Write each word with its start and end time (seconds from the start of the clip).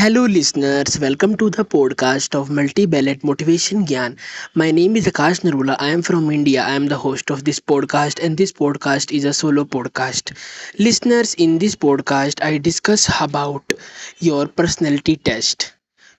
Hello, 0.00 0.24
listeners. 0.24 0.98
Welcome 0.98 1.36
to 1.36 1.50
the 1.50 1.64
podcast 1.64 2.34
of 2.34 2.48
Multi 2.50 2.86
Ballet 2.86 3.18
Motivation 3.22 3.84
Gyan. 3.86 4.16
My 4.54 4.70
name 4.70 4.96
is 4.96 5.06
Akash 5.06 5.40
Narula. 5.42 5.76
I 5.78 5.90
am 5.90 6.02
from 6.02 6.30
India. 6.30 6.62
I 6.62 6.70
am 6.70 6.86
the 6.86 6.96
host 6.96 7.30
of 7.30 7.44
this 7.44 7.60
podcast, 7.60 8.24
and 8.24 8.36
this 8.38 8.52
podcast 8.52 9.12
is 9.12 9.24
a 9.24 9.32
solo 9.32 9.64
podcast. 9.64 10.32
Listeners, 10.78 11.34
in 11.34 11.58
this 11.58 11.76
podcast, 11.76 12.42
I 12.42 12.58
discuss 12.58 13.08
about 13.20 13.72
your 14.18 14.46
personality 14.48 15.16
test. 15.16 15.72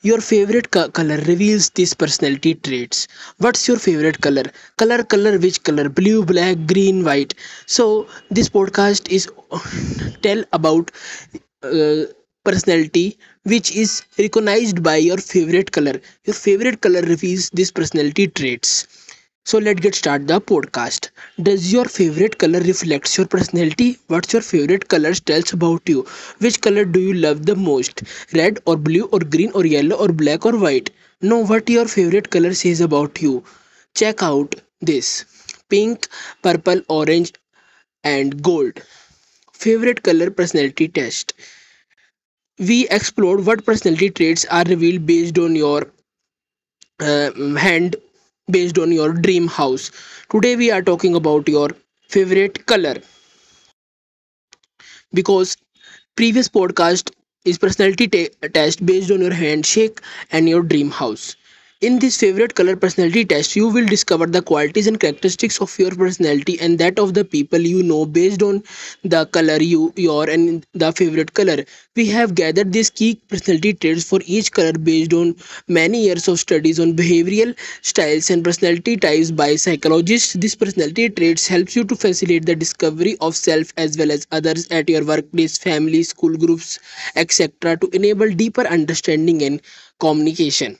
Your 0.03 0.21
favorite 0.21 0.71
co- 0.71 0.89
color 0.89 1.17
reveals 1.31 1.69
these 1.71 1.93
personality 1.93 2.55
traits. 2.55 3.07
What's 3.39 3.67
your 3.67 3.77
favorite 3.77 4.21
color? 4.21 4.43
Color, 4.77 5.03
color, 5.03 5.37
which 5.39 5.63
color? 5.63 5.89
Blue, 5.89 6.23
black, 6.25 6.65
green, 6.67 7.03
white. 7.03 7.33
So, 7.65 8.07
this 8.29 8.47
podcast 8.49 9.09
is 9.09 9.27
tell 10.21 10.43
about 10.53 10.91
uh, 11.63 12.03
personality 12.43 13.17
which 13.43 13.71
is 13.75 14.03
recognized 14.17 14.81
by 14.83 14.97
your 14.97 15.17
favorite 15.17 15.71
color. 15.71 15.99
Your 16.25 16.33
favorite 16.35 16.81
color 16.81 17.01
reveals 17.01 17.49
these 17.51 17.71
personality 17.71 18.27
traits. 18.27 18.87
So 19.45 19.57
let's 19.57 19.81
get 19.81 19.95
start 19.95 20.27
the 20.27 20.39
podcast. 20.41 21.09
Does 21.41 21.71
your 21.73 21.85
favorite 21.85 22.37
color 22.37 22.59
reflects 22.59 23.17
your 23.17 23.27
personality? 23.27 23.97
What's 24.07 24.33
your 24.33 24.41
favorite 24.41 24.87
color 24.87 25.13
tells 25.13 25.53
about 25.53 25.87
you? 25.89 26.05
Which 26.39 26.61
color 26.61 26.85
do 26.85 26.99
you 26.99 27.13
love 27.13 27.45
the 27.45 27.55
most? 27.55 28.03
Red 28.33 28.59
or 28.65 28.77
blue 28.77 29.05
or 29.11 29.19
green 29.19 29.51
or 29.53 29.65
yellow 29.65 29.97
or 29.97 30.09
black 30.09 30.45
or 30.45 30.57
white? 30.57 30.89
Know 31.21 31.39
what 31.45 31.69
your 31.69 31.85
favorite 31.87 32.29
color 32.29 32.53
says 32.53 32.81
about 32.81 33.21
you. 33.21 33.43
Check 33.95 34.23
out 34.23 34.55
this. 34.81 35.25
Pink 35.69 36.07
purple 36.41 36.81
orange 36.89 37.33
and 38.03 38.41
gold. 38.43 38.79
Favorite 39.53 40.03
color 40.03 40.29
personality 40.31 40.87
test 40.89 41.33
we 42.61 42.87
explored 42.89 43.45
what 43.45 43.65
personality 43.65 44.09
traits 44.09 44.45
are 44.45 44.63
revealed 44.63 45.05
based 45.05 45.37
on 45.37 45.55
your 45.55 45.91
uh, 47.01 47.31
hand 47.57 47.95
based 48.49 48.77
on 48.79 48.91
your 48.91 49.11
dream 49.13 49.47
house. 49.47 49.91
Today 50.29 50.55
we 50.55 50.71
are 50.71 50.81
talking 50.81 51.15
about 51.15 51.47
your 51.49 51.69
favorite 52.09 52.65
color. 52.65 52.95
Because 55.13 55.57
previous 56.15 56.47
podcast 56.49 57.11
is 57.45 57.57
personality 57.57 58.07
ta- 58.07 58.47
test 58.53 58.85
based 58.85 59.11
on 59.11 59.21
your 59.21 59.33
handshake 59.33 59.99
and 60.31 60.49
your 60.49 60.61
dream 60.63 60.91
house 60.91 61.35
in 61.81 61.99
this 61.99 62.17
favorite 62.17 62.53
color 62.55 62.75
personality 62.75 63.25
test, 63.25 63.55
you 63.55 63.67
will 63.67 63.85
discover 63.85 64.25
the 64.27 64.41
qualities 64.41 64.87
and 64.87 64.99
characteristics 64.99 65.59
of 65.61 65.77
your 65.79 65.91
personality 65.91 66.59
and 66.59 66.77
that 66.79 66.99
of 66.99 67.13
the 67.13 67.25
people 67.25 67.59
you 67.59 67.81
know 67.83 68.05
based 68.05 68.41
on 68.43 68.61
the 69.03 69.25
color 69.25 69.57
you 69.61 69.91
your 69.95 70.29
and 70.29 70.65
the 70.73 70.91
favorite 70.91 71.33
color. 71.33 71.65
We 71.95 72.05
have 72.07 72.35
gathered 72.35 72.71
these 72.71 72.89
key 72.89 73.15
personality 73.27 73.73
traits 73.73 74.03
for 74.03 74.19
each 74.25 74.51
color 74.51 74.73
based 74.73 75.13
on 75.13 75.35
many 75.67 76.03
years 76.03 76.27
of 76.27 76.39
studies 76.39 76.79
on 76.79 76.95
behavioral 76.95 77.55
styles 77.81 78.29
and 78.29 78.43
personality 78.43 78.95
types 78.97 79.31
by 79.31 79.55
psychologists. 79.55 80.33
These 80.33 80.55
personality 80.55 81.09
traits 81.09 81.47
helps 81.47 81.75
you 81.75 81.83
to 81.85 81.95
facilitate 81.95 82.45
the 82.45 82.55
discovery 82.55 83.17
of 83.21 83.35
self 83.35 83.73
as 83.77 83.97
well 83.97 84.11
as 84.11 84.27
others 84.31 84.67
at 84.69 84.87
your 84.89 85.03
workplace, 85.03 85.57
family, 85.57 86.03
school 86.03 86.37
groups, 86.37 86.79
etc. 87.15 87.75
to 87.77 87.89
enable 87.93 88.29
deeper 88.31 88.67
understanding 88.67 89.41
and 89.41 89.61
communication. 89.99 90.77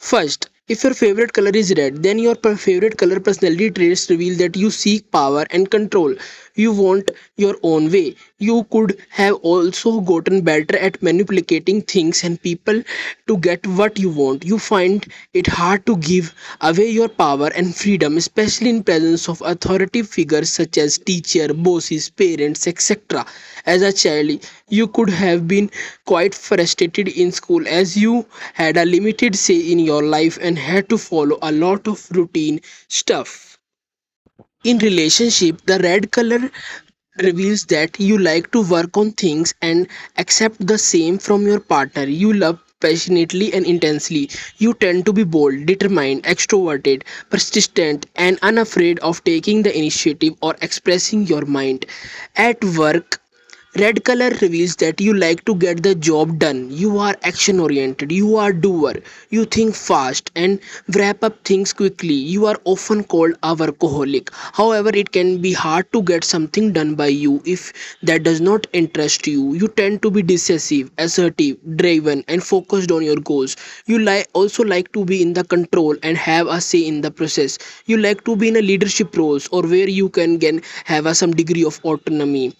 First, 0.00 0.48
if 0.66 0.82
your 0.82 0.92
favorite 0.92 1.32
color 1.32 1.52
is 1.54 1.72
red, 1.76 2.02
then 2.02 2.18
your 2.18 2.34
favorite 2.34 2.96
color 2.98 3.20
personality 3.20 3.70
traits 3.70 4.10
reveal 4.10 4.36
that 4.38 4.56
you 4.56 4.70
seek 4.70 5.08
power 5.12 5.46
and 5.50 5.70
control. 5.70 6.14
You 6.56 6.72
want 6.72 7.12
your 7.36 7.56
own 7.62 7.90
way. 7.92 8.16
You 8.38 8.64
could 8.72 8.98
have 9.10 9.34
also 9.36 10.00
gotten 10.00 10.40
better 10.40 10.76
at 10.76 11.00
manipulating 11.00 11.82
things 11.82 12.24
and 12.24 12.42
people 12.42 12.82
to 13.28 13.36
get 13.38 13.66
what 13.66 13.98
you 13.98 14.10
want. 14.10 14.44
You 14.44 14.58
find 14.58 15.06
it 15.32 15.46
hard 15.46 15.86
to 15.86 15.96
give 15.96 16.34
away 16.60 16.90
your 16.90 17.08
power 17.08 17.50
and 17.54 17.74
freedom, 17.74 18.16
especially 18.16 18.70
in 18.70 18.82
presence 18.82 19.28
of 19.28 19.40
authoritative 19.42 20.08
figures 20.08 20.50
such 20.50 20.76
as 20.78 20.98
teacher, 20.98 21.54
bosses, 21.54 22.10
parents, 22.10 22.66
etc. 22.66 23.24
As 23.64 23.82
a 23.82 23.92
child, 23.92 24.44
you 24.68 24.86
could 24.88 25.10
have 25.10 25.46
been 25.48 25.70
quite 26.06 26.34
frustrated 26.34 27.08
in 27.08 27.32
school 27.32 27.66
as 27.68 27.96
you 27.96 28.26
had 28.54 28.76
a 28.76 28.84
limited 28.84 29.36
say 29.36 29.58
in 29.72 29.78
your 29.78 30.02
life 30.02 30.38
and 30.40 30.58
had 30.58 30.88
to 30.90 30.98
follow 30.98 31.38
a 31.42 31.52
lot 31.52 31.86
of 31.88 32.10
routine 32.10 32.60
stuff. 32.88 33.58
In 34.64 34.78
relationship, 34.78 35.66
the 35.66 35.78
red 35.80 36.12
color 36.12 36.50
reveals 37.22 37.64
that 37.66 37.98
you 37.98 38.18
like 38.18 38.50
to 38.52 38.62
work 38.62 38.96
on 38.96 39.10
things 39.12 39.54
and 39.60 39.88
accept 40.16 40.64
the 40.66 40.78
same 40.78 41.18
from 41.18 41.46
your 41.46 41.60
partner. 41.60 42.04
You 42.04 42.32
love 42.32 42.60
passionately 42.80 43.52
and 43.52 43.66
intensely. 43.66 44.30
You 44.58 44.74
tend 44.74 45.06
to 45.06 45.12
be 45.12 45.24
bold, 45.24 45.66
determined, 45.66 46.22
extroverted, 46.24 47.02
persistent, 47.30 48.06
and 48.14 48.38
unafraid 48.42 49.00
of 49.00 49.24
taking 49.24 49.62
the 49.62 49.76
initiative 49.76 50.34
or 50.40 50.56
expressing 50.62 51.26
your 51.26 51.44
mind. 51.44 51.86
At 52.36 52.64
work, 52.64 53.20
Red 53.76 54.04
color 54.04 54.28
reveals 54.42 54.76
that 54.76 55.00
you 55.00 55.14
like 55.14 55.42
to 55.46 55.54
get 55.54 55.82
the 55.82 55.94
job 55.94 56.38
done. 56.38 56.70
You 56.70 56.98
are 56.98 57.16
action 57.22 57.58
oriented. 57.60 58.12
You 58.12 58.36
are 58.36 58.52
doer. 58.52 58.94
You 59.30 59.44
think 59.46 59.74
fast 59.74 60.30
and 60.36 60.60
wrap 60.94 61.24
up 61.24 61.44
things 61.44 61.72
quickly. 61.72 62.12
You 62.14 62.44
are 62.46 62.60
often 62.64 63.04
called 63.04 63.34
a 63.42 63.54
workaholic. 63.56 64.28
However, 64.52 64.90
it 64.94 65.12
can 65.12 65.40
be 65.40 65.52
hard 65.54 65.90
to 65.94 66.02
get 66.02 66.24
something 66.24 66.72
done 66.74 66.94
by 66.94 67.06
you 67.06 67.40
if 67.46 67.72
that 68.02 68.22
does 68.22 68.40
not 68.42 68.66
interest 68.74 69.26
you. 69.26 69.54
You 69.54 69.68
tend 69.68 70.02
to 70.02 70.10
be 70.10 70.22
decisive, 70.22 70.90
assertive, 70.98 71.56
driven, 71.76 72.24
and 72.28 72.42
focused 72.44 72.90
on 72.90 73.02
your 73.02 73.16
goals. 73.16 73.56
You 73.86 73.98
like 73.98 74.28
also 74.34 74.62
like 74.62 74.92
to 74.92 75.04
be 75.06 75.22
in 75.22 75.32
the 75.32 75.44
control 75.44 75.96
and 76.02 76.18
have 76.18 76.48
a 76.48 76.60
say 76.60 76.86
in 76.86 77.00
the 77.00 77.10
process. 77.10 77.58
You 77.86 77.96
like 77.96 78.24
to 78.24 78.36
be 78.36 78.48
in 78.48 78.56
a 78.56 78.62
leadership 78.62 79.16
roles 79.16 79.48
or 79.48 79.62
where 79.62 79.88
you 79.88 80.10
can 80.10 80.34
again 80.34 80.60
have 80.84 81.06
a 81.06 81.14
some 81.14 81.30
degree 81.32 81.64
of 81.64 81.80
autonomy 81.84 82.54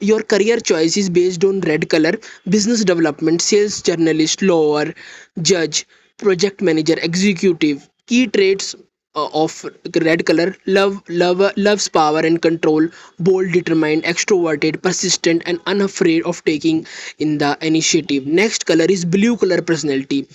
your 0.00 0.22
career 0.22 0.58
choice 0.58 0.96
is 0.96 1.10
based 1.10 1.44
on 1.44 1.60
red 1.60 1.88
color 1.88 2.12
business 2.48 2.84
development 2.84 3.42
sales 3.42 3.82
journalist 3.82 4.42
lawyer 4.42 4.94
judge 5.42 5.86
project 6.18 6.62
manager 6.62 6.96
executive 7.02 7.88
key 8.06 8.26
traits 8.26 8.74
uh, 9.14 9.28
of 9.42 9.64
red 10.02 10.24
color 10.24 10.54
love 10.66 11.02
love 11.08 11.40
loves 11.56 11.88
power 11.88 12.20
and 12.20 12.40
control 12.42 12.86
bold 13.18 13.50
determined 13.52 14.02
extroverted 14.04 14.80
persistent 14.82 15.42
and 15.46 15.60
unafraid 15.66 16.22
of 16.24 16.42
taking 16.44 16.86
in 17.18 17.38
the 17.38 17.56
initiative. 17.60 18.26
Next 18.26 18.66
color 18.66 18.86
is 18.88 19.04
blue 19.04 19.36
color 19.36 19.60
personality. 19.62 20.26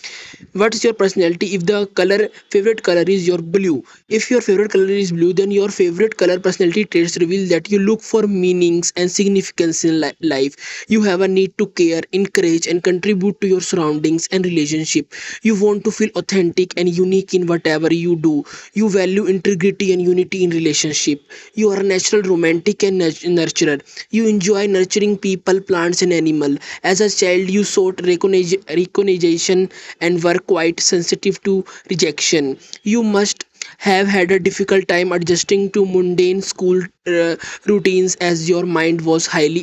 What 0.54 0.74
is 0.76 0.84
your 0.84 0.94
personality? 0.94 1.54
If 1.56 1.66
the 1.66 1.88
color 1.88 2.30
favorite 2.50 2.84
color 2.84 3.04
is 3.08 3.28
your 3.28 3.38
blue. 3.40 3.84
If 4.10 4.30
your 4.32 4.42
favorite 4.42 4.72
color 4.72 4.90
is 5.04 5.12
blue 5.12 5.34
then 5.34 5.52
your 5.52 5.70
favorite 5.70 6.18
color 6.18 6.40
personality 6.40 6.86
traits 6.86 7.18
reveal 7.18 7.48
that 7.50 7.70
you 7.72 7.80
look 7.80 8.02
for 8.02 8.24
meanings 8.28 8.92
and 8.96 9.12
significance 9.12 9.84
in 9.86 10.02
li- 10.02 10.14
life. 10.22 10.86
You 10.90 11.02
have 11.04 11.22
a 11.22 11.28
need 11.28 11.58
to 11.58 11.68
care 11.68 12.02
encourage 12.12 12.68
and 12.68 12.84
contribute 12.84 13.40
to 13.42 13.48
your 13.48 13.62
surroundings 13.62 14.28
and 14.32 14.46
relationship. 14.46 15.14
You 15.44 15.56
want 15.62 15.84
to 15.86 15.92
feel 15.92 16.10
authentic 16.16 16.74
and 16.78 16.90
unique 16.90 17.34
in 17.34 17.48
whatever 17.48 17.94
you 17.94 18.16
do 18.16 18.44
you 18.74 18.90
value 18.90 19.26
integrity 19.26 19.92
and 19.94 20.02
unity 20.02 20.44
in 20.44 20.50
relationship. 20.50 21.22
You 21.54 21.70
are 21.72 21.80
a 21.80 21.84
natural 21.84 22.22
romantic 22.24 22.84
and 22.84 23.00
nurturer. 23.02 23.82
You 24.12 24.28
enjoy 24.28 24.68
nurturing 24.68 25.18
people 25.18 25.60
plants 25.62 26.02
and 26.02 26.14
animal. 26.14 26.58
As 26.84 27.02
a 27.02 27.10
child 27.10 27.50
you 27.50 27.64
sought 27.64 28.02
recognition 28.02 29.70
and 30.02 30.24
were 30.24 30.38
quite 30.40 30.80
sensitive 30.80 31.42
to 31.44 31.64
rejection. 31.90 32.58
You 32.84 33.04
must 33.04 33.46
have 33.78 34.08
had 34.08 34.32
a 34.32 34.40
difficult 34.40 34.88
time 34.88 35.12
adjusting 35.12 35.72
to 35.72 35.86
mundane 35.86 36.42
school 36.42 36.82
uh, 37.08 37.36
routines 37.66 38.16
as 38.16 38.48
your 38.50 38.66
mind 38.66 39.02
was 39.02 39.26
highly 39.28 39.62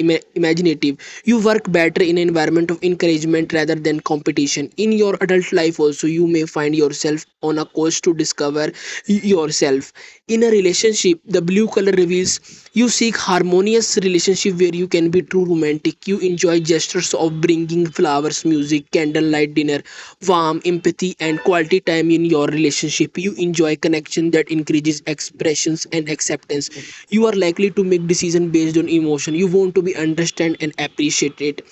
imaginative. 0.00 0.96
You 1.24 1.40
work 1.44 1.70
better 1.70 2.02
in 2.02 2.18
an 2.18 2.28
environment 2.28 2.70
of 2.70 2.82
encouragement 2.82 3.52
rather 3.52 3.74
than 3.74 4.00
competition. 4.00 4.70
In 4.76 4.92
your 4.92 5.16
adult 5.20 5.52
life 5.52 5.78
also 5.80 6.06
you 6.06 6.26
may 6.26 6.44
find 6.46 6.74
yourself 6.74 7.26
on 7.42 7.58
a 7.58 7.64
course 7.64 8.00
to 8.02 8.14
discover 8.14 8.72
yourself. 9.06 9.92
In 10.28 10.42
a 10.44 10.50
relationship 10.50 11.20
the 11.26 11.42
blue 11.42 11.68
color 11.68 11.92
reveals 11.92 12.40
you 12.72 12.88
seek 12.88 13.16
harmonious 13.16 13.96
relationship 13.98 14.54
where 14.60 14.74
you 14.74 14.86
can 14.88 15.10
be 15.10 15.22
true 15.22 15.44
romantic. 15.44 16.06
You 16.06 16.18
enjoy 16.20 16.60
gestures 16.60 17.14
of 17.14 17.40
bringing 17.40 17.86
flowers 17.90 18.44
music 18.44 18.90
candlelight 18.90 19.54
dinner 19.54 19.82
warm 20.26 20.60
empathy 20.64 21.14
and 21.20 21.40
quality 21.42 21.80
time 21.80 22.10
in 22.10 22.24
your 22.24 22.46
relationship. 22.46 23.18
You 23.18 23.32
enjoy 23.34 23.76
connection 23.76 24.30
that 24.32 24.48
increases 24.50 25.02
expressions 25.06 25.86
and 25.92 26.08
acceptance. 26.08 26.70
You 27.10 27.26
are 27.26 27.32
likely 27.32 27.70
to 27.72 27.84
make 27.84 28.06
decision 28.06 28.50
based 28.50 28.76
on 28.76 28.88
emotion. 28.88 29.34
You 29.34 29.46
want 29.48 29.74
to 29.76 29.82
be 29.82 29.89
understand 29.96 30.56
and 30.60 30.74
appreciated 30.78 31.62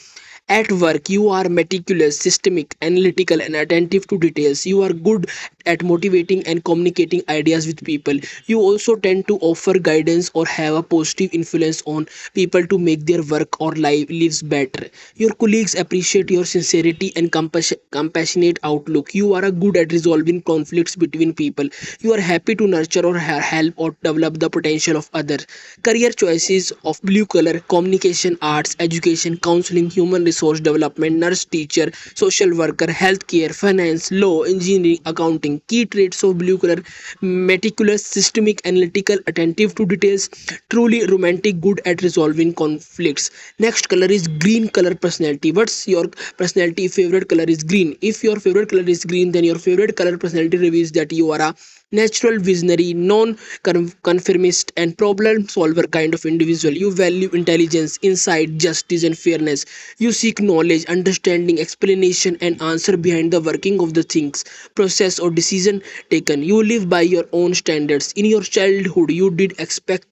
At 0.50 0.73
work, 0.73 1.09
you 1.09 1.29
are 1.29 1.49
meticulous, 1.49 2.19
systemic, 2.19 2.75
analytical, 2.83 3.41
and 3.41 3.55
attentive 3.55 4.06
to 4.09 4.19
details. 4.19 4.67
You 4.67 4.83
are 4.83 4.93
good 4.93 5.27
at 5.65 5.83
motivating 5.85 6.43
and 6.47 6.65
communicating 6.65 7.23
ideas 7.29 7.67
with 7.67 7.85
people. 7.85 8.15
You 8.47 8.59
also 8.61 8.97
tend 8.97 9.29
to 9.29 9.39
offer 9.39 9.79
guidance 9.79 10.31
or 10.35 10.45
have 10.47 10.75
a 10.75 10.83
positive 10.83 11.33
influence 11.33 11.83
on 11.87 12.09
people 12.35 12.67
to 12.67 12.79
make 12.79 13.06
their 13.06 13.23
work 13.23 13.61
or 13.61 13.73
lives 13.77 14.43
better. 14.43 14.89
Your 15.17 15.35
colleagues 15.35 15.75
appreciate 15.75 16.31
your 16.31 16.45
sincerity 16.45 17.12
and 17.15 17.31
compas- 17.31 17.73
compassionate 17.91 18.59
outlook. 18.65 19.15
You 19.15 19.35
are 19.35 19.50
good 19.50 19.77
at 19.77 19.93
resolving 19.93 20.43
conflicts 20.43 20.97
between 20.97 21.33
people. 21.35 21.69
You 22.00 22.12
are 22.15 22.21
happy 22.21 22.55
to 22.56 22.67
nurture 22.67 23.06
or 23.06 23.17
help 23.19 23.75
or 23.77 23.95
develop 24.03 24.41
the 24.41 24.50
potential 24.50 24.97
of 24.97 25.09
others. 25.15 25.47
Career 25.83 26.11
choices 26.12 26.73
of 26.85 27.00
blue 27.03 27.27
color, 27.27 27.59
communication, 27.61 28.39
arts, 28.41 28.77
education, 28.79 29.37
counseling, 29.39 29.91
human 29.91 30.23
resource 30.38 30.61
development, 30.61 31.17
nurse, 31.17 31.44
teacher, 31.44 31.90
social 32.14 32.56
worker, 32.56 32.87
healthcare, 32.87 33.55
finance, 33.55 34.11
law, 34.12 34.43
engineering, 34.43 34.99
accounting. 35.06 35.61
Key 35.69 35.87
traits 35.87 36.23
of 36.23 36.38
blue 36.38 36.58
color 36.58 36.76
meticulous, 37.20 38.05
systemic, 38.06 38.61
analytical, 38.67 39.17
attentive 39.26 39.75
to 39.75 39.87
details, 39.87 40.29
truly 40.70 41.06
romantic, 41.06 41.61
good 41.61 41.81
at 41.87 42.02
resolving 42.02 42.55
conflicts. 42.55 43.31
Next 43.58 43.88
color 43.88 44.06
is 44.06 44.29
green 44.29 44.69
color 44.69 44.94
personality. 44.94 45.52
What's 45.52 45.87
your 45.88 46.08
personality 46.37 46.88
favorite 46.88 47.29
color 47.29 47.44
is 47.44 47.62
green? 47.62 47.96
If 48.00 48.23
your 48.25 48.38
favorite 48.40 48.70
color 48.70 48.88
is 48.88 49.05
green, 49.05 49.32
then 49.32 49.44
your 49.44 49.58
favorite 49.58 49.96
color 49.96 50.17
personality 50.19 50.56
reveals 50.58 50.93
that 50.93 51.12
you 51.12 51.31
are 51.32 51.40
a 51.40 51.55
natural 51.93 52.38
visionary 52.40 52.93
non-conformist 52.94 54.73
and 54.76 54.96
problem 54.99 55.49
solver 55.49 55.82
kind 55.85 56.14
of 56.14 56.25
individual. 56.26 56.75
You 56.75 56.90
value 56.93 57.29
intelligence 57.31 57.99
insight 58.02 58.58
justice 58.58 59.05
and 59.05 59.17
fairness. 59.19 59.64
You 59.99 60.12
seek 60.12 60.40
knowledge 60.40 60.85
understanding 60.87 61.58
explanation 61.61 62.37
and 62.40 62.61
answer 62.62 62.96
behind 62.96 63.32
the 63.32 63.40
working 63.40 63.81
of 63.81 63.94
the 63.94 64.02
things 64.02 64.44
process 64.75 65.19
or 65.19 65.31
decision 65.31 65.82
taken. 66.11 66.43
You 66.43 66.62
live 66.62 66.88
by 66.88 67.02
your 67.02 67.25
own 67.32 67.55
standards. 67.55 68.12
In 68.12 68.25
your 68.25 68.43
childhood 68.43 69.11
you 69.11 69.31
did 69.31 69.58
expect 69.58 70.06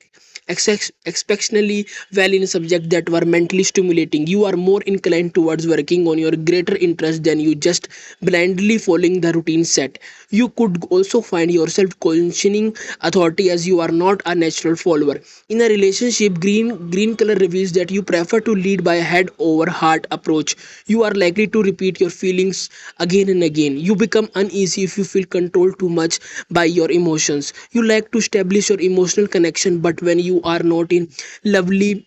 exceptionally 0.49 1.87
well 2.14 2.32
in 2.32 2.46
subjects 2.46 2.88
that 2.88 3.08
were 3.11 3.25
mentally 3.25 3.62
stimulating. 3.64 4.26
You 4.26 4.44
are 4.44 4.56
more 4.56 4.81
inclined 4.82 5.34
towards 5.34 5.67
working 5.67 6.06
on 6.06 6.19
your 6.19 6.31
greater 6.32 6.76
interest 6.76 7.25
than 7.25 7.40
you 7.40 7.55
just 7.56 7.88
blindly 8.23 8.78
following 8.78 9.20
the 9.20 9.32
routine 9.32 9.64
set 9.64 9.99
you 10.31 10.49
could 10.50 10.84
also 10.90 11.20
find 11.20 11.50
yourself 11.50 11.99
questioning 12.00 12.75
authority 13.00 13.50
as 13.50 13.67
you 13.67 13.81
are 13.81 13.88
not 13.90 14.20
a 14.26 14.34
natural 14.34 14.76
follower. 14.76 15.20
In 15.49 15.61
a 15.61 15.69
relationship 15.69 16.40
green 16.40 16.90
green 16.90 17.17
color 17.17 17.34
reveals 17.34 17.73
that 17.73 17.90
you 17.90 18.02
prefer 18.02 18.40
to 18.40 18.55
lead 18.55 18.82
by 18.84 18.94
a 18.96 19.02
head 19.02 19.31
over 19.38 19.70
heart 19.70 20.06
approach. 20.11 20.56
You 20.87 21.02
are 21.05 21.12
likely 21.12 21.46
to 21.49 21.62
repeat 21.62 22.00
your 22.00 22.11
feelings 22.11 22.69
again 22.99 23.28
and 23.28 23.43
again. 23.43 23.76
You 23.78 23.94
become 23.96 24.28
uneasy 24.34 24.82
if 24.84 24.96
you 24.99 25.05
feel 25.05 25.25
controlled 25.25 25.78
too 25.78 25.88
much 25.88 26.19
by 26.50 26.64
your 26.64 26.90
emotions. 26.90 27.52
You 27.73 27.82
like 27.84 28.11
to 28.12 28.19
establish 28.19 28.69
your 28.70 28.81
emotional 28.81 29.26
connection 29.28 29.81
but 29.81 30.02
when 30.02 30.19
you 30.19 30.40
are 30.43 30.61
not 30.62 30.93
in 30.93 31.08
lovely 31.44 32.06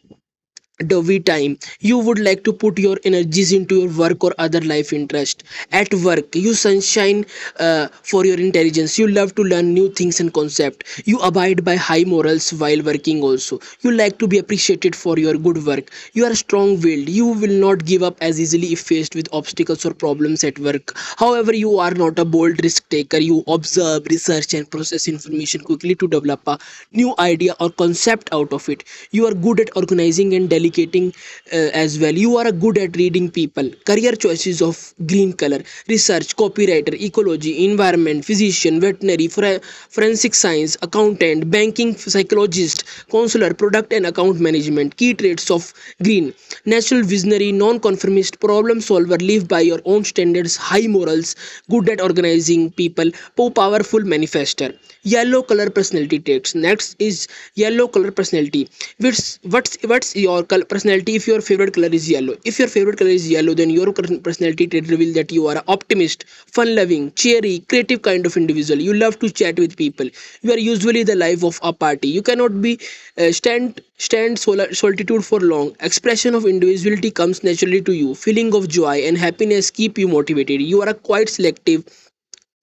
dovey 0.87 1.19
time. 1.19 1.57
You 1.79 1.97
would 1.99 2.19
like 2.19 2.43
to 2.45 2.53
put 2.53 2.79
your 2.79 2.97
energies 3.03 3.51
into 3.51 3.75
your 3.81 3.89
work 3.97 4.23
or 4.23 4.33
other 4.37 4.61
life 4.61 4.93
interest. 4.93 5.43
At 5.71 5.93
work 5.93 6.35
you 6.35 6.53
sunshine 6.53 7.25
uh, 7.59 7.87
for 8.03 8.25
your 8.25 8.39
intelligence. 8.39 8.97
You 8.97 9.07
love 9.07 9.35
to 9.35 9.43
learn 9.43 9.73
new 9.73 9.89
things 9.93 10.19
and 10.19 10.33
concept. 10.33 10.83
You 11.05 11.19
abide 11.19 11.63
by 11.65 11.75
high 11.75 12.03
morals 12.03 12.51
while 12.53 12.81
working 12.81 13.21
also. 13.21 13.59
You 13.81 13.91
like 13.91 14.17
to 14.19 14.27
be 14.27 14.37
appreciated 14.37 14.95
for 14.95 15.17
your 15.17 15.35
good 15.37 15.65
work. 15.65 15.91
You 16.13 16.25
are 16.25 16.35
strong 16.35 16.79
willed 16.81 17.09
you 17.09 17.25
will 17.27 17.57
not 17.65 17.85
give 17.85 18.03
up 18.03 18.17
as 18.21 18.39
easily 18.39 18.73
if 18.73 18.79
faced 18.81 19.15
with 19.15 19.27
obstacles 19.33 19.85
or 19.85 19.93
problems 19.93 20.43
at 20.43 20.59
work. 20.59 20.93
However 21.17 21.53
you 21.53 21.77
are 21.79 21.91
not 21.91 22.17
a 22.19 22.25
bold 22.25 22.63
risk 22.63 22.87
taker. 22.89 23.17
You 23.19 23.43
observe 23.47 24.05
research 24.09 24.53
and 24.53 24.69
process 24.69 25.07
information 25.07 25.61
quickly 25.61 25.95
to 25.95 26.07
develop 26.07 26.41
a 26.47 26.57
new 26.91 27.13
idea 27.19 27.55
or 27.59 27.69
concept 27.69 28.29
out 28.31 28.53
of 28.53 28.67
it. 28.69 28.83
You 29.11 29.25
are 29.27 29.33
good 29.33 29.59
at 29.59 29.75
organizing 29.75 30.33
and 30.33 30.49
delegating 30.49 30.68
uh, 30.77 31.69
as 31.83 31.99
well. 31.99 32.13
You 32.13 32.37
are 32.37 32.51
good 32.51 32.77
at 32.77 32.95
reading 32.97 33.29
people. 33.29 33.69
Career 33.85 34.13
choices 34.13 34.61
of 34.61 34.93
green 35.05 35.33
color 35.33 35.61
research 35.87 36.35
copywriter 36.35 36.93
ecology 37.01 37.65
environment 37.65 38.23
physician 38.25 38.79
veterinary 38.79 39.27
forensic 39.27 40.33
science 40.35 40.77
accountant 40.81 41.49
banking 41.49 41.95
psychologist 41.95 42.83
counselor 43.11 43.53
product 43.53 43.93
and 43.93 44.05
account 44.05 44.39
management. 44.39 44.95
Key 44.97 45.13
traits 45.13 45.49
of 45.51 45.73
green. 46.03 46.33
Natural 46.65 47.03
visionary 47.03 47.51
non-conformist 47.51 48.39
problem 48.39 48.81
solver 48.81 49.17
live 49.17 49.47
by 49.47 49.61
your 49.61 49.79
own 49.85 50.03
standards 50.03 50.55
high 50.55 50.87
morals 50.87 51.35
good 51.69 51.89
at 51.89 52.01
organizing 52.01 52.71
people 52.71 53.11
po- 53.35 53.49
powerful 53.49 53.99
manifester 54.01 54.69
yellow 55.03 55.41
color 55.41 55.69
personality 55.69 56.19
traits 56.19 56.55
next 56.55 56.95
is 56.99 57.27
yellow 57.55 57.87
color 57.87 58.11
personality. 58.11 58.67
What's 58.97 59.39
what's 59.43 59.77
what's 59.83 60.15
your 60.15 60.43
color 60.43 60.65
personality? 60.65 61.15
If 61.15 61.27
your 61.27 61.41
favorite 61.41 61.73
color 61.73 61.89
is 61.99 62.09
yellow. 62.09 62.35
If 62.45 62.59
your 62.59 62.67
favorite 62.67 62.97
color 62.99 63.09
is 63.11 63.29
yellow 63.29 63.53
then 63.53 63.69
your 63.69 63.91
personality 63.93 64.67
trait 64.67 64.87
reveal 64.89 65.13
that 65.15 65.31
you 65.31 65.47
are 65.47 65.57
an 65.57 65.63
optimist 65.67 66.25
fun 66.27 66.75
loving 66.75 67.11
cheery 67.13 67.59
creative 67.69 68.01
kind 68.01 68.25
of 68.25 68.35
individual. 68.37 68.79
You 68.81 68.93
love 68.93 69.19
to 69.19 69.29
chat 69.29 69.57
with 69.59 69.75
people. 69.77 70.09
You 70.41 70.51
are 70.53 70.57
usually 70.57 71.03
the 71.03 71.15
life 71.15 71.43
of 71.43 71.59
a 71.63 71.73
party. 71.73 72.07
You 72.09 72.21
cannot 72.21 72.61
be 72.61 72.79
uh, 73.17 73.31
stand 73.31 73.81
stand 73.97 74.39
sol- 74.39 74.71
solitude 74.73 75.25
for 75.25 75.39
long. 75.39 75.75
Expression 75.79 76.35
of 76.35 76.45
individuality 76.45 77.11
comes 77.11 77.43
naturally 77.43 77.81
to 77.81 77.93
you. 77.93 78.15
Feeling 78.15 78.53
of 78.55 78.67
joy 78.67 78.97
and 79.09 79.17
happiness 79.17 79.69
keep 79.71 79.97
you 79.97 80.07
motivated. 80.07 80.61
You 80.61 80.81
are 80.81 80.89
a 80.89 80.93
quite 80.93 81.29
selective 81.29 81.83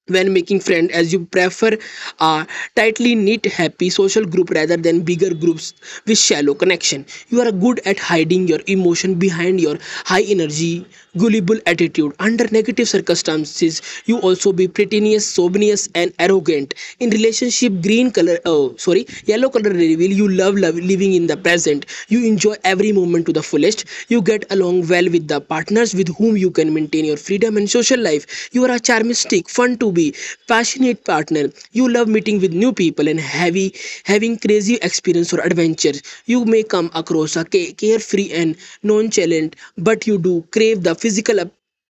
when 0.08 0.32
making 0.32 0.60
friends 0.60 0.92
as 0.92 1.12
you 1.12 1.24
prefer 1.26 1.76
a 2.20 2.46
tightly 2.76 3.14
knit 3.14 3.46
happy 3.46 3.90
social 3.90 4.24
group 4.24 4.50
rather 4.50 4.76
than 4.76 5.02
bigger 5.02 5.34
groups 5.34 5.72
with 6.06 6.18
shallow 6.18 6.54
connection. 6.54 7.04
You 7.28 7.40
are 7.42 7.52
good 7.52 7.80
at 7.86 7.98
hiding 7.98 8.46
your 8.48 8.60
emotion 8.66 9.14
behind 9.16 9.60
your 9.60 9.78
high 10.04 10.22
energy 10.22 10.86
gullible 11.18 11.58
attitude. 11.66 12.12
Under 12.18 12.46
negative 12.50 12.88
circumstances 12.88 13.82
you 14.06 14.18
also 14.20 14.52
be 14.52 14.68
pretentious 14.68 15.26
sobrious 15.26 15.88
and 15.94 16.12
arrogant. 16.18 16.74
In 17.00 17.10
relationship 17.10 17.82
green 17.82 18.10
color 18.10 18.38
oh 18.44 18.76
sorry 18.76 19.06
yellow 19.24 19.48
color 19.50 19.70
reveal 19.70 20.10
you 20.12 20.28
love, 20.28 20.56
love 20.56 20.74
living 20.76 21.14
in 21.14 21.26
the 21.26 21.36
present. 21.36 21.86
You 22.08 22.24
enjoy 22.26 22.54
every 22.64 22.92
moment 22.92 23.26
to 23.26 23.32
the 23.32 23.42
fullest. 23.42 23.84
You 24.08 24.22
get 24.22 24.44
along 24.50 24.88
well 24.88 25.08
with 25.10 25.28
the 25.28 25.40
partners 25.40 25.94
with 25.94 26.08
whom 26.16 26.36
you 26.36 26.50
can 26.50 26.72
maintain 26.74 27.04
your 27.04 27.16
freedom 27.16 27.56
and 27.56 27.68
social 27.68 28.00
life. 28.00 28.48
You 28.52 28.64
are 28.64 28.70
a 28.70 28.78
charmistic 28.78 29.48
fun 29.48 29.78
to 29.78 29.92
be 29.96 30.14
passionate 30.48 31.04
partner. 31.04 31.44
You 31.72 31.88
love 31.88 32.08
meeting 32.08 32.40
with 32.40 32.52
new 32.52 32.72
people 32.72 33.08
and 33.08 33.20
heavy 33.20 33.74
having 34.04 34.38
crazy 34.38 34.76
experience 34.82 35.32
or 35.32 35.40
adventure. 35.40 35.94
You 36.26 36.44
may 36.44 36.62
come 36.62 36.90
across 36.94 37.36
a 37.36 37.44
carefree 37.44 38.30
and 38.32 38.56
nonchalant 38.82 39.56
but 39.78 40.06
you 40.06 40.18
do 40.18 40.42
crave 40.52 40.82
the 40.84 40.94
physical 40.94 41.40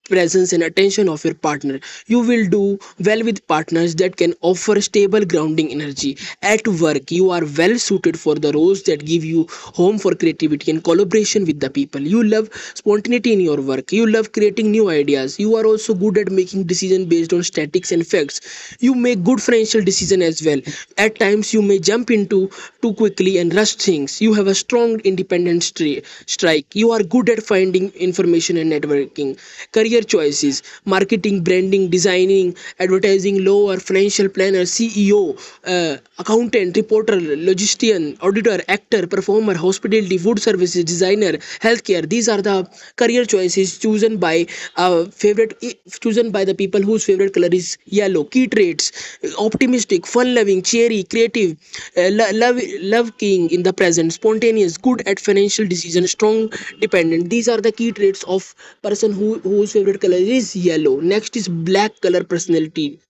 presence 0.08 0.52
and 0.52 0.62
attention 0.62 1.08
of 1.08 1.24
your 1.24 1.34
partner. 1.34 1.80
You 2.06 2.20
will 2.20 2.48
do 2.48 2.78
well 2.98 3.22
with 3.24 3.46
partners 3.46 3.94
that 3.96 4.16
can 4.16 4.34
offer 4.40 4.80
stable 4.80 5.24
grounding 5.24 5.70
energy. 5.70 6.16
At 6.42 6.66
work 6.66 7.10
you 7.10 7.30
are 7.30 7.42
well 7.56 7.78
suited 7.78 8.18
for 8.18 8.34
the 8.34 8.52
roles 8.52 8.82
that 8.84 9.04
give 9.04 9.24
you 9.24 9.46
home 9.50 9.98
for 9.98 10.14
creativity 10.14 10.70
and 10.70 10.82
collaboration 10.82 11.44
with 11.44 11.60
the 11.60 11.70
people. 11.70 12.00
You 12.00 12.24
love 12.24 12.48
spontaneity 12.74 13.32
in 13.32 13.40
your 13.40 13.60
work. 13.60 13.92
You 13.92 14.06
love 14.06 14.32
creating 14.32 14.70
new 14.70 14.88
ideas. 14.90 15.38
You 15.38 15.56
are 15.56 15.66
also 15.66 15.94
good 15.94 16.18
at 16.18 16.30
making 16.30 16.64
decisions 16.64 17.06
based 17.06 17.32
on 17.32 17.42
statistics 17.42 17.92
and 17.92 18.06
facts. 18.06 18.40
You 18.80 18.94
make 18.94 19.22
good 19.24 19.42
financial 19.42 19.82
decisions 19.82 20.22
as 20.24 20.42
well. 20.44 20.60
At 20.96 21.18
times 21.18 21.52
you 21.52 21.62
may 21.62 21.78
jump 21.78 22.10
into 22.10 22.50
too 22.82 22.92
quickly 22.94 23.38
and 23.38 23.54
rush 23.54 23.74
things. 23.74 24.20
You 24.20 24.34
have 24.34 24.46
a 24.46 24.54
strong 24.54 25.00
independent 25.00 25.62
stri- 25.62 26.04
strike. 26.26 26.74
You 26.74 26.90
are 26.92 27.02
good 27.02 27.28
at 27.28 27.42
finding 27.42 27.90
information 27.90 28.56
and 28.56 28.72
networking. 28.72 29.38
Career 29.72 29.97
choices 30.02 30.62
marketing 30.84 31.42
branding 31.42 31.88
designing 31.88 32.54
advertising 32.78 33.44
law 33.44 33.70
or 33.72 33.76
financial 33.78 34.28
planner 34.28 34.64
ceo 34.74 35.20
uh, 35.66 35.96
accountant 36.18 36.76
reporter 36.76 37.16
logistician 37.48 38.16
auditor 38.22 38.58
actor 38.68 39.06
performer 39.06 39.54
hospitality 39.54 40.18
food 40.18 40.38
services 40.40 40.84
designer 40.84 41.32
healthcare. 41.66 42.08
These 42.08 42.28
are 42.28 42.42
the 42.42 42.68
career 42.96 43.24
choices 43.24 43.78
chosen 43.78 44.16
by 44.18 44.46
uh, 44.76 45.04
favorite 45.06 45.54
chosen 46.00 46.30
by 46.30 46.44
the 46.44 46.54
people 46.54 46.80
whose 46.82 47.04
favorite 47.04 47.32
color 47.34 47.48
is 47.52 47.76
yellow. 47.86 48.24
Key 48.24 48.46
traits 48.46 48.92
optimistic 49.38 50.06
fun 50.06 50.34
loving 50.34 50.62
cheery 50.62 51.02
creative 51.04 51.56
uh, 51.96 52.08
lo- 52.10 52.30
love 52.32 52.58
love 52.80 53.16
king 53.18 53.50
in 53.50 53.62
the 53.62 53.72
present 53.72 54.12
spontaneous 54.12 54.76
good 54.76 55.06
at 55.06 55.18
financial 55.20 55.66
decisions 55.66 56.10
strong 56.10 56.50
dependent. 56.80 57.30
These 57.30 57.48
are 57.48 57.60
the 57.60 57.72
key 57.72 57.92
traits 57.92 58.22
of 58.24 58.54
person 58.82 59.12
who 59.12 59.38
whose 59.40 59.72
favorite 59.72 59.87
color 59.96 60.16
is 60.38 60.54
yellow. 60.54 61.00
Next 61.00 61.36
is 61.36 61.48
black 61.48 62.00
color 62.00 62.24
personality. 62.24 63.00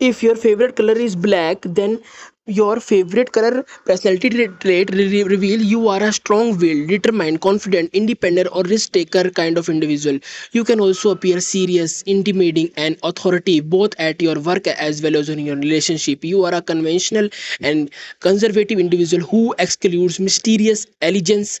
If 0.00 0.22
your 0.22 0.34
favorite 0.34 0.74
color 0.76 0.94
is 0.98 1.14
black 1.14 1.58
then 1.62 2.00
your 2.46 2.80
favorite 2.80 3.30
color 3.32 3.64
personality 3.86 4.28
tra- 4.30 4.48
trait 4.58 4.90
re- 4.92 5.22
reveal 5.22 5.60
you 5.60 5.88
are 5.88 6.02
a 6.02 6.12
strong-willed 6.12 6.88
determined 6.88 7.40
confident 7.40 7.90
independent 7.92 8.48
or 8.50 8.62
risk 8.64 8.92
taker 8.92 9.30
kind 9.30 9.56
of 9.58 9.68
individual. 9.68 10.18
You 10.52 10.64
can 10.64 10.80
also 10.80 11.10
appear 11.10 11.40
serious 11.40 12.02
intimidating 12.02 12.70
and 12.76 12.96
authority 13.02 13.60
both 13.60 13.94
at 13.98 14.20
your 14.20 14.40
work 14.40 14.66
as 14.66 15.02
well 15.02 15.16
as 15.16 15.28
in 15.28 15.38
your 15.38 15.56
relationship. 15.56 16.24
You 16.24 16.44
are 16.44 16.54
a 16.54 16.62
conventional 16.62 17.28
and 17.60 17.90
conservative 18.20 18.78
individual 18.80 19.24
who 19.26 19.54
excludes 19.58 20.18
mysterious 20.18 20.86
elegance 21.00 21.58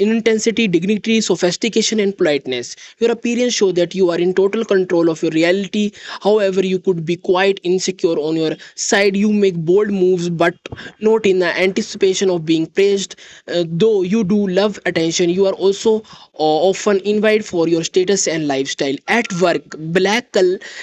insit- 0.00 0.34
intensity 0.34 0.66
dignity 0.68 1.20
sophistication 1.20 2.00
and 2.00 2.16
politeness. 2.16 2.76
Your 2.98 3.10
appearance 3.12 3.54
show 3.54 3.72
that 3.72 3.94
you 3.94 4.10
are 4.10 4.18
in 4.18 4.34
total 4.34 4.64
control 4.64 5.08
of 5.10 5.22
your 5.22 5.30
reality. 5.32 5.92
However 6.22 6.64
you 6.64 6.78
could 6.78 7.04
be 7.04 7.16
quite 7.16 7.60
insecure 7.62 8.18
on 8.18 8.36
your 8.36 8.56
side. 8.74 9.16
You 9.16 9.32
make 9.32 9.54
bold 9.56 9.90
moves 9.90 10.28
but 10.30 10.54
not 11.00 11.26
in 11.26 11.38
the 11.40 11.46
anticipation 11.58 12.30
of 12.30 12.44
being 12.44 12.66
praised. 12.66 13.16
Uh, 13.48 13.64
though 13.68 14.02
you 14.02 14.24
do 14.24 14.48
love 14.48 14.78
attention 14.86 15.30
you 15.30 15.46
are 15.46 15.52
also 15.54 16.00
uh, 16.38 16.60
often 16.70 16.98
invited 17.00 17.44
for 17.44 17.68
your 17.68 17.84
status 17.84 18.26
and 18.28 18.46
lifestyle. 18.48 18.96
At 19.08 19.32
work 19.40 19.62
black 19.78 20.32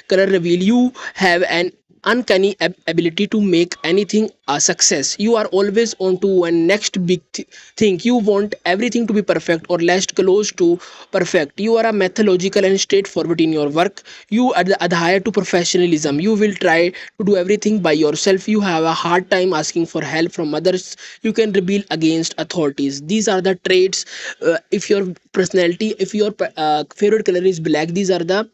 color 0.08 0.26
reveal 0.28 0.62
you 0.62 0.94
have 1.16 1.44
an 1.44 1.72
uncanny 2.04 2.56
ab- 2.60 2.76
ability 2.88 3.28
to 3.28 3.40
make 3.42 3.76
anything 3.84 4.30
a 4.48 4.60
success. 4.60 5.16
You 5.20 5.36
are 5.36 5.46
always 5.48 5.94
on 6.00 6.18
to 6.20 6.28
one 6.28 6.66
next 6.68 7.06
big 7.06 7.22
th- 7.34 7.48
thing. 7.78 8.00
You 8.04 8.16
want 8.16 8.56
everything 8.66 9.08
to 9.08 9.14
be 9.14 9.22
perfect 9.22 9.66
or 9.70 9.78
less 9.80 10.06
close 10.06 10.52
to 10.54 10.80
perfect. 11.12 11.60
You 11.60 11.76
are 11.78 11.86
a 11.86 11.94
methodological 11.94 12.66
and 12.66 12.80
straightforward 12.80 13.42
in 13.42 13.52
your 13.54 13.70
work. 13.70 14.02
You 14.30 14.54
ad- 14.56 14.74
adhere 14.82 15.20
to 15.20 15.32
professionalism. 15.32 16.20
You 16.20 16.34
will 16.36 16.54
try 16.54 16.90
to 17.20 17.24
do 17.26 17.36
everything 17.38 17.80
by 17.82 17.94
yourself. 17.94 18.48
You 18.48 18.62
have 18.62 18.84
a 18.84 18.94
hard 18.94 19.30
time 19.30 19.54
asking 19.54 19.86
for 19.88 20.04
help 20.04 20.32
from 20.32 20.54
others. 20.54 20.96
You 21.22 21.34
can 21.34 21.52
rebel 21.52 21.82
against 21.90 22.34
authorities. 22.38 23.02
These 23.02 23.28
are 23.28 23.42
the 23.42 23.56
traits 23.56 24.06
uh, 24.42 24.58
if 24.72 24.90
your 24.90 25.08
personality 25.34 25.94
if 26.00 26.14
your 26.14 26.32
uh, 26.58 26.84
favorite 26.96 27.26
color 27.26 27.44
is 27.44 27.60
black 27.60 27.90
these 27.90 28.10
are 28.12 28.20
the 28.34 28.50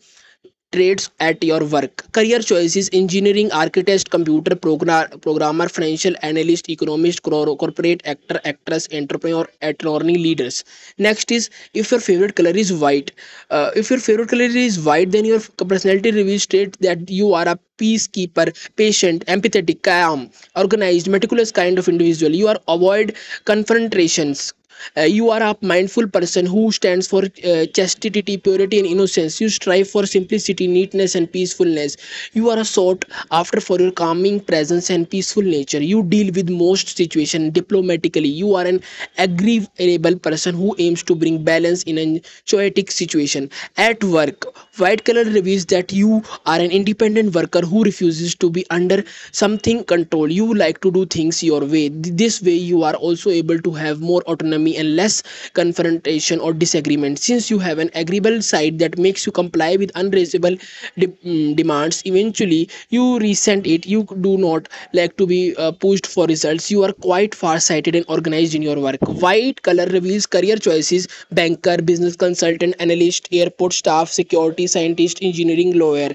trades 0.78 1.10
at 1.20 1.44
your 1.44 1.64
work. 1.66 2.06
Career 2.14 2.40
choices 2.40 2.90
engineering 2.94 3.52
architect 3.52 4.10
computer 4.10 4.56
program, 4.56 5.10
programmer 5.22 5.68
financial 5.70 6.16
analyst 6.22 6.70
economist 6.70 7.24
cor- 7.24 7.56
corporate 7.58 8.02
actor 8.06 8.40
actress 8.46 8.88
entrepreneur 8.94 9.48
attorney 9.62 10.18
leaders. 10.18 10.64
Next 10.98 11.32
is 11.32 11.50
if 11.74 11.92
your 11.92 12.00
favorite 12.00 12.36
color 12.36 12.52
is 12.52 12.74
white 12.74 13.12
uh, 13.50 13.72
if 13.76 13.90
your 13.90 14.00
favorite 14.00 14.30
color 14.30 14.50
is 14.68 14.80
white 14.80 15.12
then 15.12 15.26
your 15.26 15.40
personality 15.68 16.12
reveals 16.12 16.44
state 16.44 16.78
that 16.82 17.10
you 17.10 17.34
are 17.34 17.48
a 17.48 17.60
peacekeeper 17.78 18.48
patient 18.76 19.26
empathetic 19.28 19.82
calm 19.84 20.30
organized 20.56 21.08
meticulous 21.08 21.52
kind 21.52 21.78
of 21.80 21.88
individual. 21.88 22.32
You 22.34 22.48
are 22.48 22.60
avoid 22.68 23.16
confrontations 23.46 24.54
uh, 24.98 25.02
you 25.02 25.30
are 25.30 25.42
a 25.42 25.56
mindful 25.62 26.08
person 26.08 26.46
who 26.46 26.72
stands 26.72 27.08
for 27.08 27.24
uh, 27.26 27.66
chastity, 27.74 28.38
purity, 28.38 28.80
and 28.80 28.88
innocence. 28.88 29.40
You 29.42 29.50
strive 29.50 29.90
for 29.90 30.06
simplicity, 30.06 30.68
neatness, 30.68 31.16
and 31.16 31.32
peacefulness. 31.32 31.98
You 32.34 32.50
are 32.50 32.60
a 32.60 32.66
sought 32.66 33.06
after 33.32 33.60
for 33.62 33.80
your 33.80 33.92
calming 33.92 34.40
presence 34.40 34.90
and 34.90 35.10
peaceful 35.10 35.44
nature. 35.44 35.82
You 35.82 36.04
deal 36.04 36.32
with 36.34 36.50
most 36.50 36.96
situations 36.98 37.52
diplomatically. 37.54 38.28
You 38.30 38.56
are 38.56 38.66
an 38.66 38.82
agreeable 39.18 40.18
person 40.20 40.56
who 40.56 40.76
aims 40.80 41.04
to 41.04 41.16
bring 41.16 41.44
balance 41.44 41.84
in 41.84 41.98
a 41.98 42.22
chaotic 42.46 42.92
situation. 42.92 43.50
At 43.78 44.04
work, 44.04 44.46
white 44.78 45.04
color 45.06 45.24
reveals 45.24 45.66
that 45.68 45.92
you 45.92 46.24
are 46.46 46.60
an 46.60 46.72
independent 46.72 47.34
worker 47.34 47.62
who 47.62 47.84
refuses 47.84 48.36
to 48.36 48.50
be 48.50 48.66
under 48.70 49.04
something 49.32 49.84
control. 49.84 50.30
You 50.32 50.54
like 50.54 50.82
to 50.82 50.92
do 50.92 51.06
things 51.06 51.44
your 51.44 51.62
way. 51.66 51.90
This 51.90 52.42
way, 52.42 52.54
you 52.56 52.84
are 52.84 52.96
also 52.96 53.30
able 53.30 53.60
to 53.60 53.72
have 53.72 54.00
more 54.02 54.22
autonomy 54.24 54.67
and 54.76 54.96
less 54.96 55.24
confrontation 55.54 56.40
or 56.40 56.52
disagreement. 56.54 57.20
Since 57.20 57.50
you 57.50 57.60
have 57.60 57.78
an 57.78 57.90
agreeable 57.94 58.42
side 58.42 58.80
that 58.80 58.98
makes 58.98 59.26
you 59.26 59.32
comply 59.32 59.76
with 59.76 59.92
unreasonable 59.96 60.58
de- 60.98 61.08
mm, 61.08 61.56
demands 61.56 62.02
eventually 62.06 62.70
you 62.90 63.18
resent 63.20 63.66
it. 63.66 63.86
You 63.86 64.04
do 64.22 64.38
not 64.38 64.68
like 64.94 65.16
to 65.18 65.26
be 65.26 65.56
uh, 65.56 65.72
pushed 65.72 66.06
for 66.08 66.26
results. 66.26 66.70
You 66.72 66.84
are 66.84 66.92
quite 66.94 67.34
far-sighted 67.36 67.96
and 67.96 68.06
organized 68.10 68.56
in 68.56 68.62
your 68.62 68.80
work. 68.80 68.98
White 69.02 69.62
color 69.62 69.86
reveals 69.86 70.26
career 70.26 70.56
choices. 70.58 71.08
Banker 71.32 71.78
business 71.78 72.16
consultant 72.16 72.76
analyst 72.80 73.28
airport 73.32 73.74
staff 73.74 74.10
security 74.10 74.68
scientist 74.68 75.20
engineering 75.22 75.78
lawyer 75.78 76.12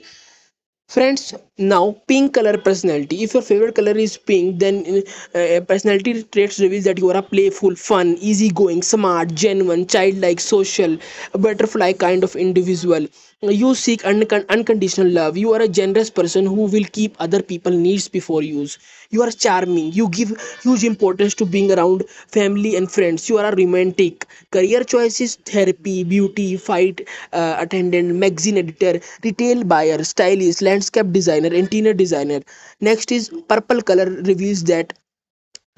Friends, 0.93 1.35
now 1.59 1.97
pink 2.07 2.35
color 2.35 2.57
personality. 2.59 3.23
If 3.25 3.33
your 3.35 3.43
favorite 3.43 3.75
color 3.75 3.97
is 3.97 4.17
pink, 4.19 4.61
then 4.61 5.03
uh, 5.35 5.61
personality 5.67 6.23
traits 6.25 6.61
reveals 6.61 6.85
that 6.85 6.99
you 6.99 7.11
are 7.11 7.17
a 7.17 7.23
playful, 7.23 7.75
fun, 7.75 8.17
easygoing, 8.21 8.83
smart, 8.83 9.35
genuine, 9.35 9.87
childlike, 9.87 10.39
social, 10.41 10.99
butterfly 11.33 11.95
kind 11.95 12.23
of 12.23 12.37
individual. 12.37 13.07
You 13.43 13.75
seek 13.75 14.03
uncon- 14.05 14.49
unconditional 14.49 15.09
love. 15.11 15.37
You 15.37 15.53
are 15.53 15.61
a 15.63 15.69
generous 15.69 16.11
person 16.11 16.47
who 16.47 16.65
will 16.75 16.85
keep 16.93 17.15
other 17.21 17.43
people 17.43 17.73
needs 17.73 18.09
before 18.09 18.43
yours. 18.43 18.79
You 19.11 19.23
are 19.23 19.31
charming. 19.31 19.93
You 19.93 20.09
give 20.09 20.31
huge 20.63 20.83
importance 20.85 21.35
to 21.35 21.45
being 21.45 21.71
around 21.73 22.05
family 22.09 22.75
and 22.77 22.91
friends. 22.91 23.29
You 23.29 23.39
are 23.39 23.47
a 23.53 23.57
romantic. 23.57 24.27
Career 24.51 24.83
choices: 24.85 25.37
therapy, 25.45 26.05
beauty, 26.05 26.57
fight 26.57 27.07
uh, 27.33 27.57
attendant, 27.59 28.15
magazine 28.15 28.59
editor, 28.59 29.01
retail 29.25 29.65
buyer, 29.65 30.03
stylist, 30.05 30.63
landscape 30.63 31.13
designer, 31.13 31.53
interior 31.53 31.95
designer. 31.95 32.41
Next 32.81 33.11
is 33.13 33.31
purple 33.49 33.83
color 33.83 34.07
reveals 34.33 34.65
that 34.65 34.93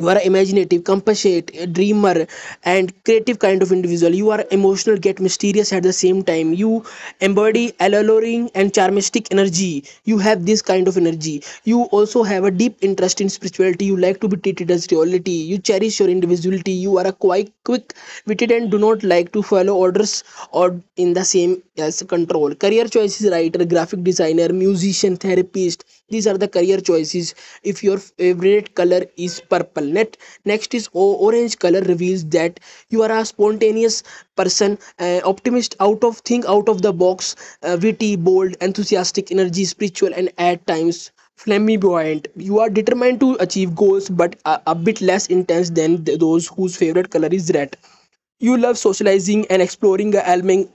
you 0.01 0.09
are 0.09 0.21
imaginative 0.23 0.83
compassionate 0.85 1.73
dreamer 1.73 2.27
and 2.65 2.93
creative 3.05 3.39
kind 3.39 3.63
of 3.63 3.71
individual. 3.73 4.13
You 4.13 4.31
are 4.31 4.45
emotional 4.51 4.99
yet 4.99 5.21
mysterious 5.21 5.73
at 5.73 5.85
the 5.85 5.93
same 5.93 6.23
time. 6.25 6.53
You 6.53 6.85
embody 7.21 7.73
alluring 7.79 8.51
and 8.57 8.73
charmistic 8.73 9.29
energy. 9.31 9.85
You 10.05 10.19
have 10.19 10.47
this 10.47 10.63
kind 10.63 10.89
of 10.89 10.97
energy. 10.97 11.43
You 11.65 11.83
also 11.99 12.25
have 12.25 12.45
a 12.45 12.51
deep 12.51 12.77
interest 12.83 13.21
in 13.21 13.29
spirituality. 13.29 13.85
You 13.85 13.97
like 13.97 14.21
to 14.21 14.29
be 14.29 14.37
treated 14.37 14.71
as 14.73 14.89
reality. 14.91 15.31
You 15.53 15.59
cherish 15.59 16.01
your 16.01 16.09
individuality. 16.09 16.73
You 16.73 16.99
are 16.99 17.07
a 17.07 17.13
quite 17.13 17.53
quick 17.65 17.95
witted 18.27 18.51
and 18.51 18.71
do 18.71 18.79
not 18.79 19.03
like 19.05 19.33
to 19.33 19.43
follow 19.43 19.75
orders 19.77 20.25
or 20.51 20.81
in 20.97 21.13
the 21.15 21.25
same 21.25 21.63
as 21.79 22.03
control. 22.03 22.55
Career 22.55 22.87
choices 22.89 23.31
writer 23.31 23.65
graphic 23.65 24.03
designer 24.03 24.53
musician 24.53 25.17
therapist 25.17 25.85
these 26.11 26.27
are 26.27 26.37
the 26.39 26.49
career 26.49 26.81
choices. 26.81 27.35
If 27.63 27.83
your 27.83 27.99
favorite 27.99 28.75
color 28.75 29.05
is 29.17 29.41
purple 29.41 29.85
net. 29.85 30.17
Next 30.45 30.75
is 30.75 30.89
orange 30.93 31.59
color 31.59 31.81
reveals 31.81 32.25
that 32.27 32.61
you 32.91 33.03
are 33.03 33.11
a 33.11 33.25
spontaneous 33.25 34.03
person 34.37 34.79
uh, 34.99 35.21
optimist 35.25 35.77
out 35.81 36.05
of 36.05 36.19
think 36.19 36.45
out 36.47 36.69
of 36.69 36.83
the 36.83 36.93
box 36.93 37.37
uh, 37.63 37.79
witty 37.81 38.17
bold 38.17 38.57
enthusiastic 38.61 39.31
energy 39.33 39.65
spiritual 39.65 40.13
and 40.15 40.31
at 40.39 40.67
times 40.67 41.11
flamboyant. 41.37 42.29
You 42.37 42.59
are 42.61 42.71
determined 42.71 43.21
to 43.21 43.37
achieve 43.41 43.75
goals 43.75 44.09
but 44.09 44.37
a, 44.45 44.61
a 44.67 44.75
bit 44.75 45.01
less 45.01 45.27
intense 45.27 45.71
than 45.71 46.05
th- 46.05 46.19
those 46.19 46.47
whose 46.49 46.77
favorite 46.77 47.11
color 47.11 47.29
is 47.31 47.51
red 47.55 47.77
you 48.47 48.57
love 48.65 48.77
socializing 48.79 49.47
and 49.51 49.63
exploring 49.63 50.11
the 50.11 50.23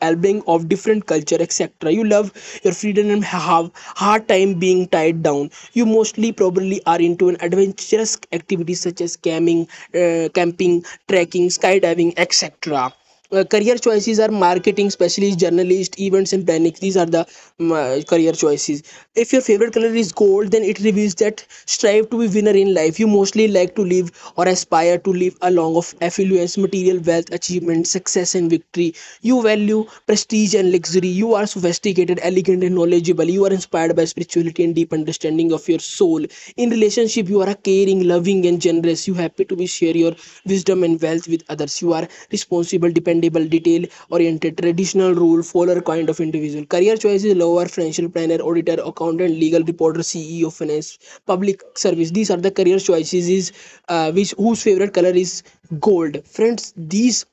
album 0.10 0.42
of 0.56 0.68
different 0.74 1.06
culture 1.12 1.40
etc 1.46 1.92
you 1.98 2.04
love 2.04 2.32
your 2.64 2.74
freedom 2.74 3.10
and 3.16 3.24
have 3.24 3.72
hard 4.04 4.28
time 4.28 4.54
being 4.60 4.88
tied 4.88 5.22
down. 5.24 5.50
You 5.74 5.86
mostly 5.86 6.32
probably 6.32 6.82
are 6.86 7.00
into 7.00 7.30
an 7.30 7.38
adventurous 7.42 8.18
activities 8.32 8.82
such 8.82 9.02
as 9.02 9.16
camping 9.18 9.68
uh, 9.96 10.30
camping 10.34 10.84
trekking 11.08 11.50
skydiving 11.50 12.14
etc 12.18 12.94
uh, 13.32 13.44
career 13.44 13.76
choices 13.78 14.20
are 14.20 14.30
marketing 14.30 14.90
specialist 14.90 15.40
journalist 15.40 16.00
events 16.00 16.34
and 16.34 16.46
planning. 16.46 16.74
These 16.80 16.98
are 16.98 17.06
the 17.06 17.28
um, 17.60 17.72
uh, 17.72 18.02
career 18.08 18.32
choices. 18.34 18.84
If 19.16 19.32
your 19.34 19.42
favorite 19.42 19.74
color 19.74 19.88
is 20.04 20.12
gold 20.12 20.52
then 20.52 20.64
it 20.64 20.80
reveals 20.80 21.16
that 21.16 21.46
strive 21.66 22.10
to 22.10 22.20
be 22.20 22.28
winner 22.28 22.52
in 22.52 22.74
life. 22.74 23.00
You 23.00 23.08
mostly 23.08 23.48
like 23.48 23.76
to 23.76 23.84
live 23.86 24.12
or 24.36 24.48
aspire 24.48 24.98
to 25.00 25.14
live 25.14 25.38
a 25.42 25.52
long 25.52 25.76
of 25.76 25.94
affluence 26.02 26.58
material 26.58 27.00
wealth 27.00 27.32
achievement 27.32 27.88
success 27.88 28.36
and 28.36 28.50
victory. 28.50 28.94
You 29.22 29.42
value 29.44 29.86
prestige 30.08 30.56
and 30.56 30.72
luxury. 30.72 31.08
You 31.08 31.34
are 31.36 31.46
sophisticated 31.48 32.20
elegant 32.24 32.64
and 32.64 32.76
knowledgeable. 32.76 33.26
You 33.26 33.46
are 33.46 33.52
inspired 33.54 33.96
by 33.96 34.06
spirituality 34.06 34.64
and 34.64 34.76
deep 34.76 34.94
understanding 34.94 35.52
of 35.54 35.68
your 35.68 35.80
soul. 35.80 36.26
In 36.58 36.70
relationship 36.70 37.30
you 37.30 37.42
are 37.42 37.50
a 37.50 37.56
caring 37.56 38.08
loving 38.08 38.46
and 38.46 38.62
generous. 38.62 39.08
You 39.08 39.14
happy 39.14 39.46
to 39.46 39.56
be 39.56 39.66
share 39.68 39.96
your 39.96 40.16
wisdom 40.46 40.84
and 40.84 41.02
wealth 41.02 41.28
with 41.28 41.44
others. 41.50 41.82
You 41.82 41.94
are 41.94 42.08
responsible 42.32 42.92
dependable 43.22 43.50
detail 43.50 43.86
oriented 44.10 44.58
traditional 44.58 45.14
rule 45.14 45.44
follower 45.44 45.82
kind 45.82 46.10
of 46.10 46.20
individual. 46.20 46.66
Career 46.66 46.98
choices 46.98 47.36
lower 47.36 47.66
financial 47.68 48.10
planner 48.10 48.38
auditor 48.42 48.78
accountant 48.86 49.36
legal 49.46 49.64
reporter 49.64 50.02
ceo 50.02 50.52
finance 50.52 50.98
public 51.26 51.62
service. 51.76 52.12
These 52.12 52.32
are 52.32 52.38
the 52.38 52.52
career 52.52 52.80
choices 52.80 53.30
is 53.30 53.52
uh, 53.88 54.12
which 54.12 54.32
whose 54.38 54.62
favorite 54.64 54.94
color 54.94 55.10
is 55.26 55.44
gold. 55.80 56.26
Friends 56.26 56.74
these 56.78 57.26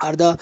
are 0.00 0.16
the 0.16 0.38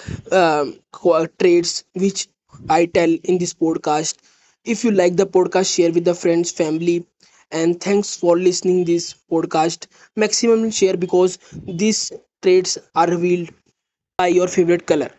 qua- 0.92 1.26
traits 1.38 1.85
which 1.95 2.28
I 2.69 2.87
tell 2.87 3.11
in 3.25 3.38
this 3.38 3.54
podcast. 3.54 4.16
If 4.64 4.85
you 4.85 4.90
like 4.92 5.16
the 5.16 5.26
podcast, 5.26 5.75
share 5.75 5.92
with 5.92 6.04
the 6.04 6.14
friends, 6.14 6.50
family, 6.50 7.04
and 7.50 7.81
thanks 7.81 8.16
for 8.16 8.38
listening 8.38 8.85
this 8.85 9.14
podcast. 9.31 9.87
Maximum 10.16 10.71
share 10.71 10.97
because 10.97 11.38
these 11.66 12.12
traits 12.42 12.78
are 12.95 13.09
revealed 13.09 13.50
your 14.21 14.47
favorite 14.49 14.87
color 14.87 15.11